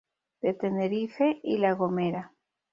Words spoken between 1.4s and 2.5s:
y La Gomera.